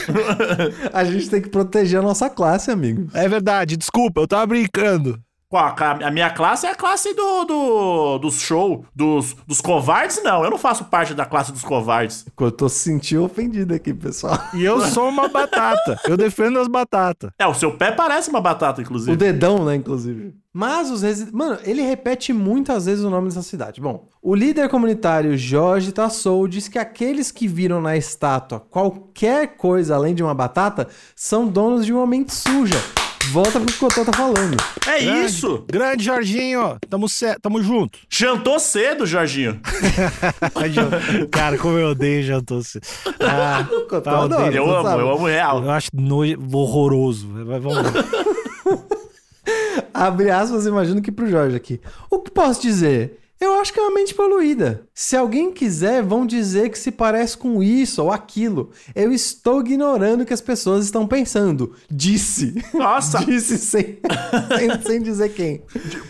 A 0.94 1.02
gente 1.02 1.28
tem 1.28 1.42
que 1.42 1.48
proteger 1.48 1.98
a 1.98 2.02
nossa 2.02 2.30
classe, 2.30 2.70
amigo. 2.70 3.08
É 3.12 3.28
verdade, 3.28 3.76
desculpa, 3.76 4.20
eu 4.20 4.28
tava 4.28 4.46
brincando. 4.46 5.20
Qual, 5.48 5.64
a, 5.64 5.90
a 6.08 6.10
minha 6.10 6.28
classe 6.30 6.66
é 6.66 6.70
a 6.70 6.74
classe 6.74 7.14
do, 7.14 7.44
do, 7.44 8.18
dos 8.18 8.40
show, 8.40 8.84
dos, 8.94 9.36
dos 9.46 9.60
covardes, 9.60 10.20
não. 10.24 10.42
Eu 10.42 10.50
não 10.50 10.58
faço 10.58 10.86
parte 10.86 11.14
da 11.14 11.24
classe 11.24 11.52
dos 11.52 11.62
covardes. 11.62 12.26
Eu 12.40 12.50
tô 12.50 12.68
se 12.68 12.80
sentindo 12.80 13.24
ofendido 13.24 13.72
aqui, 13.72 13.94
pessoal. 13.94 14.36
E 14.54 14.64
eu 14.64 14.80
sou 14.80 15.08
uma 15.08 15.28
batata. 15.28 16.00
Eu 16.04 16.16
defendo 16.16 16.58
as 16.58 16.66
batatas. 16.66 17.30
É, 17.38 17.46
o 17.46 17.54
seu 17.54 17.76
pé 17.76 17.92
parece 17.92 18.28
uma 18.28 18.40
batata, 18.40 18.80
O 18.80 18.82
inclusive. 18.82 19.16
dedão, 19.16 19.64
né, 19.64 19.76
inclusive. 19.76 20.34
Mas 20.52 20.90
os 20.90 21.02
residentes. 21.02 21.32
Mano, 21.32 21.58
ele 21.64 21.82
repete 21.82 22.32
muitas 22.32 22.86
vezes 22.86 23.04
o 23.04 23.10
nome 23.10 23.28
dessa 23.28 23.42
cidade. 23.42 23.80
Bom, 23.80 24.08
o 24.20 24.34
líder 24.34 24.68
comunitário 24.68 25.36
Jorge 25.36 25.92
Tassou 25.92 26.48
diz 26.48 26.66
que 26.66 26.78
aqueles 26.78 27.30
que 27.30 27.46
viram 27.46 27.80
na 27.80 27.96
estátua 27.96 28.58
qualquer 28.58 29.56
coisa 29.56 29.94
além 29.94 30.14
de 30.14 30.22
uma 30.24 30.34
batata 30.34 30.88
são 31.14 31.46
donos 31.46 31.84
de 31.86 31.92
uma 31.92 32.06
mente 32.06 32.34
suja. 32.34 32.78
Volta 33.32 33.58
pro 33.60 33.66
que 33.66 33.72
o 33.74 33.78
Cotô 33.88 34.04
tá 34.04 34.12
falando. 34.12 34.56
É 34.86 35.02
Grande- 35.02 35.26
isso! 35.26 35.64
Grande 35.70 36.04
Jorginho, 36.04 36.78
tamo, 36.88 37.08
ce- 37.08 37.36
tamo 37.40 37.62
junto. 37.62 37.98
Jantou 38.08 38.58
cedo, 38.58 39.04
Jorginho. 39.06 39.60
Cara, 41.30 41.58
como 41.58 41.78
eu 41.78 41.88
odeio 41.90 42.22
jantou 42.22 42.62
cedo. 42.62 42.86
Ah, 43.20 43.66
Cotô 43.88 44.00
tá. 44.00 44.10
Eu 44.52 44.70
amo, 44.70 44.88
sabe. 44.88 45.02
eu 45.02 45.10
amo 45.10 45.26
real. 45.26 45.62
Eu 45.64 45.70
acho 45.70 45.88
nojo, 45.92 46.36
horroroso. 46.52 47.26
Mas 47.28 47.62
vamos 47.62 47.76
lá. 47.78 47.92
Abre 49.92 50.30
aspas, 50.30 50.66
imagino 50.66 51.00
que 51.00 51.10
pro 51.12 51.28
Jorge 51.28 51.56
aqui. 51.56 51.80
O 52.10 52.18
que 52.18 52.30
posso 52.30 52.60
dizer? 52.60 53.18
Eu 53.56 53.62
acho 53.62 53.72
que 53.72 53.80
é 53.80 53.82
uma 53.82 53.94
mente 53.94 54.14
poluída. 54.14 54.86
Se 54.94 55.16
alguém 55.16 55.50
quiser, 55.50 56.02
vão 56.02 56.26
dizer 56.26 56.68
que 56.68 56.78
se 56.78 56.90
parece 56.90 57.38
com 57.38 57.62
isso 57.62 58.02
ou 58.02 58.12
aquilo. 58.12 58.70
Eu 58.94 59.10
estou 59.10 59.60
ignorando 59.62 60.20
o 60.20 60.26
que 60.26 60.34
as 60.34 60.42
pessoas 60.42 60.84
estão 60.84 61.06
pensando. 61.08 61.74
Disse. 61.90 62.54
Nossa, 62.74 63.20
Disse 63.24 63.56
sem, 63.56 63.98
sem, 64.58 64.82
sem 64.82 65.02
dizer 65.02 65.30
quem. 65.30 65.62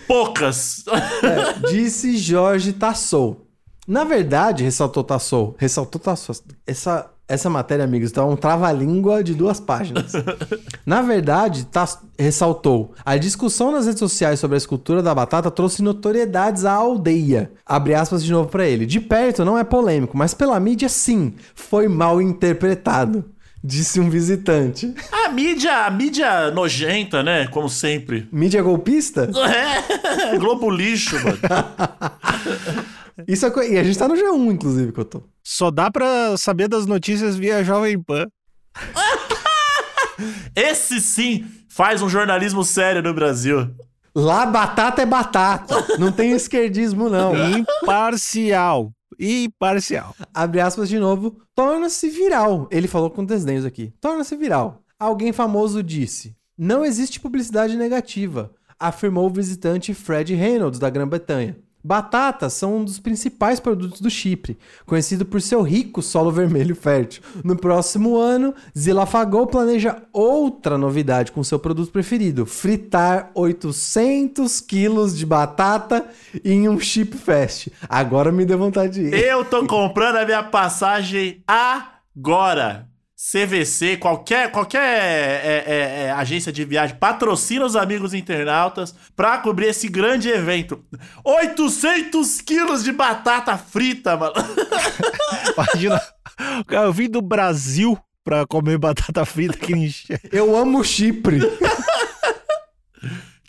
poucas. 0.09 0.83
É, 1.23 1.69
disse 1.71 2.17
Jorge 2.17 2.73
Tassou. 2.73 3.47
Na 3.87 4.03
verdade, 4.03 4.65
ressaltou 4.65 5.05
Tassou. 5.05 5.55
Ressaltou 5.57 6.01
Tassou. 6.01 6.35
Essa, 6.67 7.09
essa 7.29 7.51
matéria, 7.51 7.85
amigos, 7.85 8.13
tá 8.13 8.25
um 8.25 8.37
trava-língua 8.37 9.23
de 9.25 9.35
duas 9.35 9.59
páginas. 9.59 10.13
Na 10.87 11.03
verdade, 11.03 11.65
Tass- 11.67 11.99
ressaltou. 12.19 12.93
A 13.05 13.17
discussão 13.17 13.73
nas 13.73 13.87
redes 13.87 13.99
sociais 13.99 14.39
sobre 14.39 14.55
a 14.55 14.59
escultura 14.59 15.03
da 15.03 15.15
batata 15.15 15.51
trouxe 15.51 15.83
notoriedades 15.83 16.65
à 16.65 16.73
aldeia. 16.73 17.51
Abre 17.67 17.95
aspas 17.95 18.23
de 18.23 18.31
novo 18.31 18.49
pra 18.49 18.67
ele. 18.67 18.87
De 18.87 19.01
perto 19.01 19.45
não 19.45 19.59
é 19.59 19.65
polêmico, 19.65 20.17
mas 20.17 20.35
pela 20.35 20.59
mídia 20.61 20.89
sim. 20.89 21.35
Foi 21.55 21.89
mal 21.89 22.23
interpretado. 22.23 23.25
Disse 23.65 23.99
um 23.99 24.09
visitante. 24.09 24.95
A 25.11 25.29
mídia, 25.31 25.87
a 25.87 25.91
mídia 25.91 26.53
nojenta, 26.53 27.21
né? 27.25 27.49
Como 27.49 27.69
sempre. 27.69 28.29
Mídia 28.31 28.63
golpista? 28.63 29.29
É, 30.33 30.39
Globo 30.39 30.71
lixo, 30.71 31.17
mano. 31.17 31.37
Isso 33.27 33.47
é 33.47 33.69
E 33.69 33.79
a 33.79 33.85
gente 33.85 33.99
tá 33.99 34.07
no 34.09 34.15
G1, 34.15 34.53
inclusive, 34.53 34.93
que 34.93 35.01
eu 35.01 35.05
tô. 35.05 35.23
Só 35.43 35.71
dá 35.71 35.91
pra 35.91 36.37
saber 36.37 36.69
das 36.69 36.87
notícias 36.87 37.37
via 37.37 37.65
Jovem 37.65 38.03
Pan. 38.03 38.27
Esse 40.55 41.01
sim 41.01 41.47
faz 41.69 42.03
um 42.03 42.09
jornalismo 42.09 42.65
sério 42.65 43.03
no 43.03 43.15
Brasil. 43.15 43.71
Lá 44.15 44.47
batata 44.47 45.03
é 45.03 45.07
batata. 45.07 45.75
Não 45.99 46.11
tem 46.11 46.33
esquerdismo, 46.33 47.09
não. 47.11 47.35
Imparcial. 47.59 48.93
Imparcial. 49.21 50.15
Abre 50.33 50.61
aspas 50.61 50.89
de 50.89 50.99
novo. 50.99 51.39
Torna-se 51.55 52.09
viral. 52.09 52.67
Ele 52.71 52.89
falou 52.89 53.11
com 53.11 53.25
desdenhos 53.25 53.65
aqui. 53.65 53.93
Torna-se 54.01 54.35
viral. 54.37 54.83
Alguém 54.99 55.33
famoso 55.33 55.83
disse: 55.83 56.35
Não 56.57 56.85
existe 56.85 57.21
publicidade 57.21 57.77
negativa, 57.77 58.51
afirmou 58.79 59.27
o 59.27 59.31
visitante 59.33 59.93
Fred 59.93 60.35
Reynolds, 60.35 60.79
da 60.79 60.89
Grã-Bretanha. 60.89 61.59
Batatas 61.87 62.53
são 62.55 62.79
um 62.79 62.85
dos 62.85 62.99
principais 62.99 63.61
produtos 63.61 64.01
do 64.01 64.11
Chipre, 64.11 64.59
conhecido 64.85 65.25
por 65.25 65.41
seu 65.41 65.63
rico 65.63 66.03
solo 66.03 66.33
vermelho 66.33 66.75
fértil. 66.75 67.23
No 67.45 67.55
próximo 67.55 68.17
ano, 68.17 68.53
Zilafagou 68.77 69.47
planeja 69.47 70.03
outra 70.13 70.77
novidade 70.77 71.31
com 71.31 71.45
seu 71.45 71.61
produto 71.61 71.93
preferido: 71.93 72.45
fritar 72.45 73.31
800 73.37 74.61
quilos 74.61 75.17
de 75.17 75.25
batata 75.25 76.05
em 76.45 76.69
um 76.69 76.77
Chip 76.81 77.17
Fest. 77.17 77.69
Agora 77.89 78.33
me 78.33 78.45
deu 78.45 78.59
vontade 78.59 78.95
de 78.95 79.03
ir. 79.03 79.25
Eu 79.25 79.45
tô 79.45 79.65
comprando 79.65 80.17
a 80.17 80.25
minha 80.25 80.43
passagem 80.43 81.41
agora. 81.47 82.89
CVC, 83.33 83.97
qualquer, 83.97 84.53
qualquer 84.53 84.79
é, 84.79 85.65
é, 85.67 86.05
é, 86.05 86.11
agência 86.13 86.53
de 86.53 86.65
viagem, 86.65 86.95
patrocina 86.97 87.65
os 87.65 87.75
amigos 87.75 88.15
internautas 88.15 88.95
pra 89.17 89.39
cobrir 89.39 89.67
esse 89.67 89.89
grande 89.89 90.29
evento. 90.29 90.85
800 91.25 92.41
quilos 92.41 92.85
de 92.85 92.93
batata 92.93 93.59
frita, 93.59 94.17
mano. 94.17 94.35
Imagina. 95.57 96.01
Eu 96.71 96.93
vim 96.93 97.09
do 97.11 97.21
Brasil 97.21 97.99
pra 98.23 98.47
comer 98.47 98.79
batata 98.79 99.25
frita 99.25 99.55
aqui 99.55 99.73
em 99.73 99.89
Che- 99.91 100.21
Eu 100.31 100.57
amo 100.57 100.85
Chipre. 100.85 101.41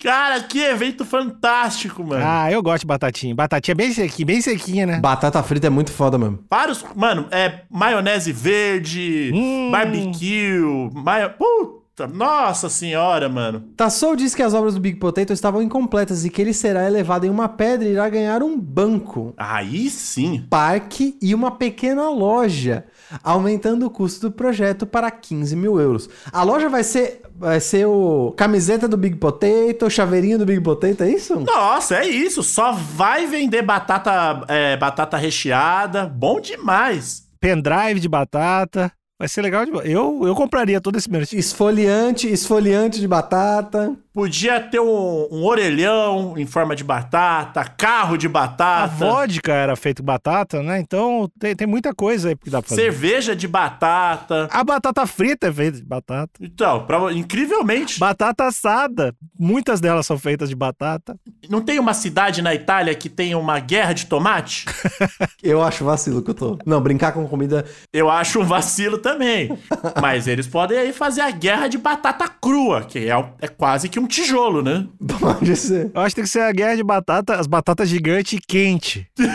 Cara, 0.01 0.41
que 0.41 0.59
evento 0.59 1.03
fantástico, 1.05 2.03
mano. 2.03 2.23
Ah, 2.25 2.51
eu 2.51 2.61
gosto 2.61 2.81
de 2.81 2.87
batatinha. 2.87 3.33
Batatinha 3.35 3.73
bem 3.75 3.91
sequinha, 3.91 4.25
bem 4.25 4.41
sequinha, 4.41 4.85
né? 4.85 4.99
Batata 4.99 5.41
frita 5.43 5.67
é 5.67 5.69
muito 5.69 5.91
foda 5.91 6.17
mesmo. 6.17 6.39
Vários. 6.49 6.85
Mano, 6.95 7.27
é 7.31 7.61
maionese 7.69 8.31
verde, 8.31 9.31
Hum. 9.33 9.71
barbecue, 9.71 10.89
maio... 10.93 11.31
Puta, 11.31 11.76
nossa 12.05 12.69
senhora, 12.69 13.29
mano. 13.29 13.63
Tassou 13.77 14.15
disse 14.15 14.35
que 14.35 14.43
as 14.43 14.53
obras 14.53 14.75
do 14.75 14.81
Big 14.81 14.99
Potato 14.99 15.31
estavam 15.31 15.61
incompletas 15.61 16.25
e 16.25 16.29
que 16.29 16.41
ele 16.41 16.53
será 16.53 16.85
elevado 16.85 17.25
em 17.25 17.29
uma 17.29 17.47
pedra 17.47 17.87
e 17.87 17.93
irá 17.93 18.07
ganhar 18.09 18.43
um 18.43 18.59
banco, 18.59 19.33
Aí 19.37 19.89
sim. 19.89 20.45
parque 20.49 21.17
e 21.21 21.33
uma 21.33 21.51
pequena 21.51 22.09
loja, 22.09 22.85
aumentando 23.23 23.85
o 23.85 23.89
custo 23.89 24.29
do 24.29 24.35
projeto 24.35 24.85
para 24.85 25.09
15 25.09 25.55
mil 25.55 25.79
euros. 25.79 26.09
A 26.31 26.43
loja 26.43 26.67
vai 26.67 26.83
ser, 26.83 27.21
vai 27.35 27.59
ser 27.59 27.87
o 27.87 28.33
camiseta 28.35 28.87
do 28.87 28.97
Big 28.97 29.15
Potato, 29.15 29.89
chaveirinho 29.89 30.37
do 30.37 30.45
Big 30.45 30.61
Potato, 30.61 31.01
é 31.01 31.09
isso? 31.09 31.39
Nossa, 31.39 31.95
é 31.95 32.07
isso. 32.07 32.43
Só 32.43 32.73
vai 32.73 33.25
vender 33.25 33.61
batata, 33.61 34.43
é, 34.47 34.75
batata 34.75 35.15
recheada. 35.15 36.05
Bom 36.05 36.41
demais. 36.41 37.25
Pendrive 37.39 37.99
de 37.99 38.09
batata. 38.09 38.91
Vai 39.19 39.27
ser 39.27 39.41
legal 39.41 39.65
de 39.65 39.71
Eu, 39.89 40.21
eu 40.27 40.35
compraria 40.35 40.79
todo 40.79 40.95
esse 40.97 41.09
merchan. 41.09 41.37
Esfoliante, 41.37 42.27
esfoliante 42.27 42.99
de 42.99 43.07
batata. 43.07 43.97
Podia 44.17 44.59
ter 44.59 44.79
um, 44.79 45.27
um 45.31 45.45
orelhão 45.45 46.33
em 46.39 46.45
forma 46.47 46.75
de 46.75 46.83
batata, 46.83 47.63
carro 47.63 48.17
de 48.17 48.25
A 48.25 48.29
batata, 48.31 48.87
vodka 48.95 49.53
era 49.53 49.75
feita 49.75 50.01
com 50.01 50.07
batata, 50.07 50.63
né? 50.63 50.79
Então 50.79 51.29
tem, 51.39 51.55
tem 51.55 51.67
muita 51.67 51.93
coisa 51.93 52.29
aí 52.29 52.35
que 52.35 52.49
dá 52.49 52.59
pra 52.59 52.69
fazer. 52.69 52.81
cerveja 52.81 53.35
de 53.35 53.47
batata. 53.47 54.47
A 54.51 54.63
batata 54.63 55.05
frita 55.05 55.49
é 55.49 55.53
feita 55.53 55.77
de 55.77 55.85
batata. 55.85 56.31
Então, 56.41 56.83
pra- 56.87 57.13
incrivelmente, 57.13 57.99
Batata 57.99 58.45
assada. 58.45 59.13
Muitas 59.39 59.79
delas 59.79 60.07
são 60.07 60.17
feitas 60.17 60.49
de 60.49 60.55
batata. 60.55 61.15
não 61.47 61.61
tem 61.61 61.77
uma 61.77 61.93
cidade 61.93 62.41
na 62.41 62.55
Itália 62.55 62.95
que 62.95 63.09
tem 63.09 63.35
uma 63.35 63.59
guerra 63.59 63.93
de 63.93 64.07
tomate? 64.07 64.65
Eu 65.43 65.61
acho 65.61 65.85
vacilo 65.85 66.23
que 66.23 66.31
eu 66.31 66.33
tô. 66.33 66.57
Não, 66.65 66.81
brincar 66.81 67.11
com 67.11 67.27
comida 67.27 67.63
Eu 67.93 68.09
acho 68.09 68.39
um 68.39 68.43
vacilo 68.43 68.97
também. 68.97 69.55
Mas 70.01 70.27
eles 70.27 70.47
podem 70.47 70.77
aí 70.79 70.91
fazer 70.91 71.21
a 71.21 71.29
guerra 71.29 71.67
de 71.67 71.77
batata 71.77 72.27
crua, 72.27 72.81
que 72.81 73.07
é, 73.09 73.29
é 73.39 73.47
quase 73.47 73.87
que 73.87 73.99
um 73.99 74.06
tijolo, 74.07 74.61
né? 74.61 74.87
pode 75.19 75.55
ser. 75.55 75.91
Eu 75.93 76.01
acho 76.01 76.09
que 76.09 76.15
tem 76.21 76.23
que 76.23 76.29
ser 76.29 76.41
a 76.41 76.51
guerra 76.51 76.75
de 76.75 76.83
batata, 76.83 77.35
as 77.35 77.47
batatas 77.47 77.89
gigantes 77.89 78.33
e 78.33 78.41
quente. 78.41 79.07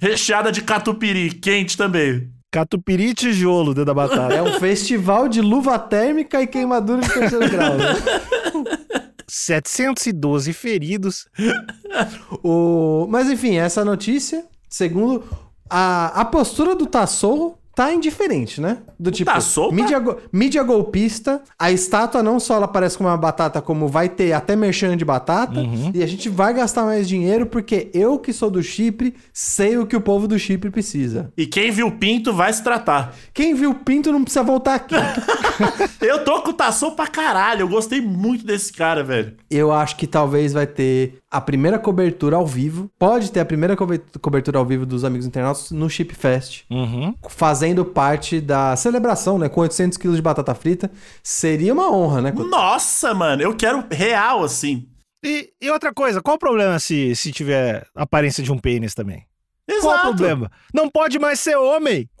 Recheada 0.00 0.52
de 0.52 0.62
catupiry, 0.62 1.30
quente 1.30 1.76
também. 1.76 2.28
Catupiry 2.50 3.08
e 3.08 3.14
tijolo 3.14 3.72
dentro 3.72 3.86
da 3.86 3.94
batata. 3.94 4.34
É 4.34 4.42
um 4.42 4.60
festival 4.60 5.28
de 5.28 5.40
luva 5.40 5.78
térmica 5.78 6.42
e 6.42 6.46
queimadura 6.46 7.00
de 7.00 7.12
terceiro 7.12 7.50
grau. 7.50 7.76
né? 7.76 7.94
712 9.26 10.52
feridos. 10.52 11.26
O... 12.42 13.06
Mas 13.08 13.30
enfim, 13.30 13.56
essa 13.56 13.84
notícia, 13.84 14.44
segundo 14.68 15.24
a, 15.68 16.20
a 16.20 16.24
postura 16.24 16.74
do 16.74 16.86
Tassou, 16.86 17.58
tá 17.74 17.92
indiferente, 17.92 18.60
né? 18.60 18.78
Do 18.98 19.10
tipo, 19.10 19.30
tá- 19.30 19.38
mídia, 19.72 19.98
go- 19.98 20.16
mídia 20.32 20.62
golpista, 20.62 21.42
a 21.58 21.70
estátua 21.70 22.22
não 22.22 22.38
só 22.38 22.54
ela 22.56 22.68
parece 22.68 22.96
com 22.98 23.04
uma 23.04 23.16
batata, 23.16 23.60
como 23.60 23.88
vai 23.88 24.08
ter 24.08 24.32
até 24.32 24.54
merchan 24.56 24.96
de 24.96 25.04
batata, 25.04 25.60
e 25.92 26.02
a 26.02 26.06
gente 26.06 26.28
vai 26.28 26.54
gastar 26.54 26.84
mais 26.84 27.08
dinheiro 27.08 27.46
porque 27.46 27.90
eu 27.92 28.18
que 28.18 28.32
sou 28.32 28.50
do 28.50 28.62
Chipre 28.62 29.14
sei 29.32 29.76
o 29.78 29.86
que 29.86 29.96
o 29.96 30.00
povo 30.00 30.26
do 30.28 30.38
Chipre 30.38 30.70
precisa. 30.70 31.32
E 31.36 31.46
quem 31.46 31.70
viu 31.70 31.90
pinto 31.90 32.32
vai 32.32 32.52
se 32.52 32.62
tratar. 32.62 33.14
Quem 33.32 33.54
viu 33.54 33.74
pinto 33.74 34.12
não 34.12 34.22
precisa 34.22 34.42
voltar 34.44 34.74
aqui. 34.76 34.94
Eu 36.00 36.24
tô 36.24 36.42
com 36.42 36.50
o 36.50 36.54
Tassou 36.54 36.92
pra 36.92 37.06
caralho. 37.06 37.62
Eu 37.62 37.68
gostei 37.68 38.00
muito 38.00 38.44
desse 38.44 38.72
cara, 38.72 39.02
velho. 39.02 39.34
Eu 39.50 39.72
acho 39.72 39.96
que 39.96 40.06
talvez 40.06 40.52
vai 40.52 40.66
ter 40.66 41.18
a 41.36 41.40
primeira 41.40 41.78
cobertura 41.78 42.36
ao 42.36 42.46
vivo. 42.46 42.90
Pode 42.98 43.30
ter 43.32 43.40
a 43.40 43.44
primeira 43.44 43.76
cobe- 43.76 44.00
cobertura 44.20 44.58
ao 44.58 44.64
vivo 44.64 44.86
dos 44.86 45.04
amigos 45.04 45.26
internautas 45.26 45.70
no 45.70 45.90
Chip 45.90 46.14
Fest. 46.14 46.62
Uhum. 46.70 47.14
Fazendo 47.28 47.84
parte 47.84 48.40
da 48.40 48.76
celebração, 48.76 49.38
né? 49.38 49.48
Com 49.48 49.60
800 49.60 49.98
quilos 49.98 50.16
de 50.16 50.22
batata 50.22 50.54
frita. 50.54 50.90
Seria 51.22 51.72
uma 51.72 51.90
honra, 51.92 52.22
né? 52.22 52.32
Nossa, 52.32 53.12
mano, 53.12 53.42
eu 53.42 53.54
quero 53.56 53.84
real, 53.90 54.44
assim. 54.44 54.86
E, 55.24 55.50
e 55.60 55.70
outra 55.70 55.92
coisa, 55.92 56.20
qual 56.22 56.36
o 56.36 56.38
problema 56.38 56.78
se, 56.78 57.16
se 57.16 57.32
tiver 57.32 57.86
aparência 57.94 58.42
de 58.42 58.52
um 58.52 58.58
pênis 58.58 58.94
também? 58.94 59.24
Qual 59.66 59.78
o 59.80 59.96
Exato. 59.96 60.08
problema? 60.08 60.50
Não 60.74 60.90
pode 60.90 61.18
mais 61.18 61.40
ser 61.40 61.56
homem. 61.56 62.06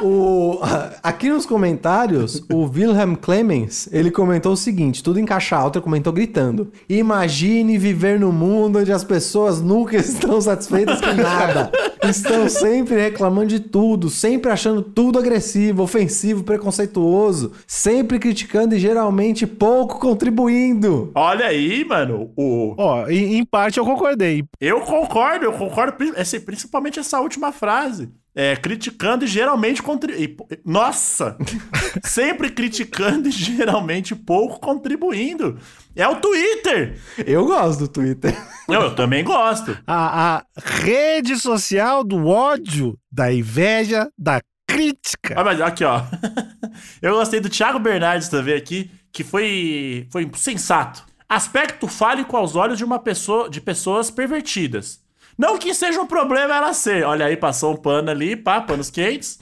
O, 0.00 0.60
aqui 1.02 1.28
nos 1.28 1.44
comentários, 1.44 2.42
o 2.52 2.64
Wilhelm 2.66 3.14
Clemens, 3.16 3.88
ele 3.92 4.10
comentou 4.10 4.52
o 4.52 4.56
seguinte, 4.56 5.02
tudo 5.02 5.18
em 5.18 5.24
caixa 5.24 5.56
alta, 5.56 5.80
comentou 5.80 6.12
gritando. 6.12 6.70
Imagine 6.88 7.76
viver 7.78 8.20
num 8.20 8.30
mundo 8.30 8.78
onde 8.78 8.92
as 8.92 9.02
pessoas 9.02 9.60
nunca 9.60 9.96
estão 9.96 10.40
satisfeitas 10.40 11.00
com 11.00 11.12
nada. 11.14 11.72
Estão 12.02 12.48
sempre 12.48 12.94
reclamando 12.94 13.48
de 13.48 13.58
tudo, 13.60 14.08
sempre 14.08 14.50
achando 14.52 14.82
tudo 14.82 15.18
agressivo, 15.18 15.82
ofensivo, 15.82 16.44
preconceituoso, 16.44 17.52
sempre 17.66 18.18
criticando 18.20 18.76
e 18.76 18.78
geralmente 18.78 19.46
pouco 19.48 19.98
contribuindo. 19.98 21.10
Olha 21.14 21.46
aí, 21.46 21.84
mano, 21.84 22.30
o... 22.36 22.74
Ó, 22.78 23.08
em, 23.08 23.36
em 23.38 23.44
parte 23.44 23.78
eu 23.78 23.84
concordei. 23.84 24.44
Eu 24.60 24.80
concordo, 24.82 25.44
eu 25.46 25.52
concordo, 25.52 25.96
esse- 26.16 26.40
principalmente 26.40 27.00
essa 27.00 27.20
última 27.20 27.50
frase. 27.50 28.08
É, 28.38 28.54
criticando 28.54 29.24
e 29.24 29.26
geralmente 29.26 29.82
contribuindo. 29.82 30.46
Nossa! 30.64 31.36
sempre 32.06 32.48
criticando 32.50 33.28
e 33.28 33.32
geralmente 33.32 34.14
pouco 34.14 34.60
contribuindo. 34.60 35.58
É 35.96 36.06
o 36.06 36.20
Twitter! 36.20 36.96
Eu 37.26 37.44
gosto 37.46 37.80
do 37.80 37.88
Twitter. 37.88 38.32
Eu, 38.68 38.82
eu 38.82 38.94
também 38.94 39.24
gosto. 39.24 39.76
A, 39.84 40.36
a 40.36 40.44
rede 40.56 41.36
social 41.36 42.04
do 42.04 42.28
ódio, 42.28 42.96
da 43.10 43.32
inveja, 43.32 44.08
da 44.16 44.40
crítica. 44.68 45.34
Ah, 45.36 45.42
mas 45.42 45.60
aqui, 45.60 45.82
ó. 45.82 46.02
Eu 47.02 47.14
gostei 47.14 47.40
do 47.40 47.48
Thiago 47.48 47.80
Bernardes 47.80 48.28
também 48.28 48.54
aqui, 48.54 48.88
que 49.10 49.24
foi, 49.24 50.06
foi 50.12 50.30
sensato. 50.36 51.04
Aspecto 51.28 51.88
fálico 51.88 52.36
aos 52.36 52.54
olhos 52.54 52.78
de 52.78 52.84
uma 52.84 53.00
pessoa, 53.00 53.50
de 53.50 53.60
pessoas 53.60 54.12
pervertidas. 54.12 55.00
Não 55.38 55.56
que 55.56 55.72
seja 55.72 56.00
um 56.00 56.06
problema 56.06 56.56
ela 56.56 56.72
ser. 56.72 57.04
Olha 57.04 57.26
aí, 57.26 57.36
passou 57.36 57.72
um 57.72 57.76
pano 57.76 58.10
ali, 58.10 58.34
pá, 58.34 58.60
panos 58.60 58.90
quentes. 58.90 59.38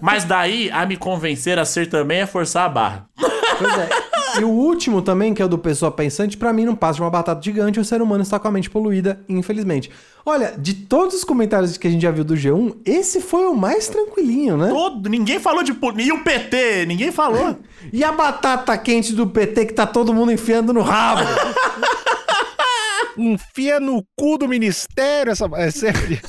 Mas 0.00 0.22
daí 0.24 0.70
a 0.70 0.86
me 0.86 0.96
convencer 0.96 1.58
a 1.58 1.64
ser 1.64 1.88
também 1.88 2.20
é 2.20 2.26
forçar 2.26 2.66
a 2.66 2.68
barra. 2.68 3.06
Pois 3.58 3.78
é. 3.78 3.88
E 4.38 4.44
o 4.44 4.48
último 4.48 5.02
também, 5.02 5.34
que 5.34 5.42
é 5.42 5.44
o 5.44 5.48
do 5.48 5.58
Pessoa 5.58 5.90
Pensante, 5.90 6.36
pra 6.36 6.52
mim 6.52 6.64
não 6.64 6.76
passa 6.76 6.94
de 6.94 7.02
uma 7.02 7.10
batata 7.10 7.42
gigante, 7.42 7.80
o 7.80 7.84
ser 7.84 8.00
humano 8.00 8.22
está 8.22 8.38
com 8.38 8.46
a 8.46 8.50
mente 8.50 8.70
poluída, 8.70 9.20
infelizmente. 9.28 9.90
Olha, 10.24 10.54
de 10.56 10.74
todos 10.74 11.16
os 11.16 11.24
comentários 11.24 11.76
que 11.76 11.88
a 11.88 11.90
gente 11.90 12.02
já 12.02 12.10
viu 12.10 12.22
do 12.22 12.34
G1, 12.34 12.76
esse 12.84 13.20
foi 13.20 13.46
o 13.46 13.54
mais 13.54 13.88
tranquilinho, 13.88 14.56
né? 14.56 14.68
Todo, 14.68 15.08
ninguém 15.08 15.40
falou 15.40 15.62
de. 15.62 15.72
E 15.98 16.12
o 16.12 16.22
PT? 16.22 16.86
Ninguém 16.86 17.10
falou. 17.10 17.58
E 17.94 18.04
a 18.04 18.12
batata 18.12 18.76
quente 18.76 19.14
do 19.14 19.26
PT 19.26 19.64
que 19.64 19.72
tá 19.72 19.86
todo 19.86 20.12
mundo 20.12 20.30
enfiando 20.30 20.70
no 20.70 20.82
rabo? 20.82 21.22
Enfia 23.16 23.80
no 23.80 24.04
cu 24.16 24.38
do 24.38 24.48
ministério 24.48 25.32
essa. 25.32 25.48
É 25.54 25.70
sempre. 25.70 26.20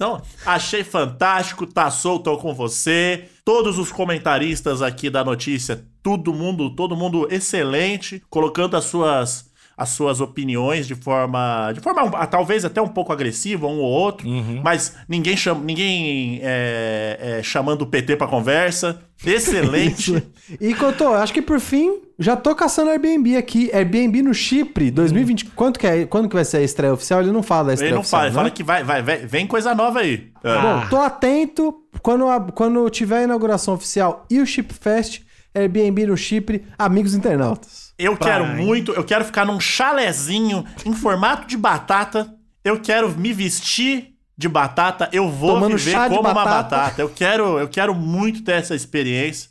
Então, 0.00 0.22
achei 0.46 0.82
fantástico, 0.82 1.66
tá 1.66 1.90
solto 1.90 2.34
com 2.38 2.54
você. 2.54 3.24
Todos 3.44 3.78
os 3.78 3.92
comentaristas 3.92 4.80
aqui 4.80 5.10
da 5.10 5.22
notícia, 5.22 5.84
todo 6.02 6.32
mundo, 6.32 6.74
todo 6.74 6.96
mundo 6.96 7.28
excelente, 7.30 8.22
colocando 8.30 8.78
as 8.78 8.84
suas 8.84 9.50
as 9.76 9.88
suas 9.88 10.20
opiniões 10.20 10.86
de 10.86 10.94
forma 10.94 11.72
de 11.72 11.80
forma 11.80 12.02
ah, 12.14 12.26
talvez 12.26 12.66
até 12.66 12.82
um 12.82 12.88
pouco 12.88 13.14
agressiva 13.14 13.66
um 13.66 13.78
ou 13.78 13.90
outro, 13.90 14.28
mas 14.62 14.94
ninguém 15.08 15.34
chama, 15.34 15.62
ninguém 15.64 16.38
é, 16.42 17.18
é, 17.38 17.42
chamando 17.42 17.82
o 17.82 17.86
PT 17.86 18.16
pra 18.16 18.26
conversa. 18.26 19.02
Excelente. 19.24 20.22
E 20.60 20.74
Cotô, 20.74 21.14
acho 21.14 21.32
que 21.32 21.40
por 21.40 21.60
fim, 21.60 22.00
já 22.20 22.36
tô 22.36 22.54
caçando 22.54 22.90
Airbnb 22.90 23.36
aqui. 23.36 23.70
Airbnb 23.72 24.22
no 24.22 24.32
Chipre, 24.34 24.90
2020. 24.90 25.46
Quanto 25.46 25.80
que 25.80 25.86
é, 25.86 26.04
quando 26.06 26.28
que 26.28 26.34
vai 26.36 26.44
ser 26.44 26.58
a 26.58 26.62
estreia 26.62 26.92
oficial? 26.92 27.20
Ele 27.20 27.32
não 27.32 27.42
fala 27.42 27.68
da 27.68 27.72
estreia 27.74 27.88
Ele 27.88 27.94
não 27.94 28.00
oficial, 28.02 28.20
fala, 28.20 28.28
ele 28.28 28.36
né? 28.36 28.40
fala 28.42 28.50
que 28.50 28.62
vai, 28.62 28.84
vai, 28.84 29.02
vai- 29.02 29.26
vem 29.26 29.46
coisa 29.46 29.74
nova 29.74 30.00
aí. 30.00 30.30
É. 30.44 30.60
Bom, 30.62 30.86
tô 30.88 30.96
atento. 30.98 31.74
Quando, 32.02 32.28
a- 32.28 32.40
quando 32.52 32.88
tiver 32.90 33.18
a 33.18 33.22
inauguração 33.24 33.74
oficial 33.74 34.26
e 34.30 34.38
o 34.40 34.46
Chip 34.46 34.72
Fest, 34.74 35.22
Airbnb 35.54 36.06
no 36.06 36.16
Chipre, 36.16 36.64
amigos 36.78 37.14
internautas. 37.14 37.92
Eu 37.98 38.16
quero 38.16 38.44
Pai. 38.44 38.56
muito, 38.56 38.92
eu 38.92 39.02
quero 39.04 39.24
ficar 39.24 39.44
num 39.44 39.58
chalezinho 39.58 40.64
em 40.86 40.92
formato 40.92 41.46
de 41.46 41.56
batata. 41.56 42.32
Eu 42.64 42.78
quero 42.80 43.10
me 43.10 43.32
vestir 43.32 44.10
de 44.38 44.48
batata. 44.48 45.08
Eu 45.12 45.28
vou 45.28 45.54
Tomando 45.54 45.76
viver 45.76 45.96
como 46.08 46.20
uma 46.20 46.32
batata. 46.34 46.76
batata. 46.76 47.02
Eu 47.02 47.08
quero, 47.10 47.58
eu 47.58 47.68
quero 47.68 47.94
muito 47.94 48.42
ter 48.44 48.52
essa 48.52 48.74
experiência. 48.74 49.50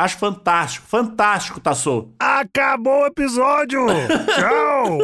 Acho 0.00 0.16
fantástico, 0.16 0.86
fantástico, 0.88 1.60
Tassou. 1.60 2.14
Acabou 2.18 3.02
o 3.02 3.06
episódio! 3.06 3.84
Tchau! 4.34 4.98